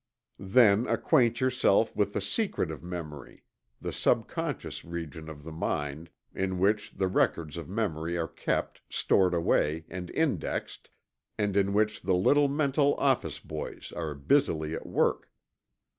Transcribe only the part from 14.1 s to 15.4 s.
busily at work.